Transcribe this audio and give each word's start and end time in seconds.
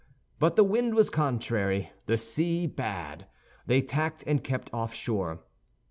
But 0.39 0.55
the 0.55 0.63
wind 0.63 0.95
was 0.95 1.11
contrary, 1.11 1.91
the 2.07 2.17
sea 2.17 2.65
bad; 2.65 3.27
they 3.67 3.83
tacked 3.83 4.23
and 4.25 4.43
kept 4.43 4.73
offshore. 4.73 5.41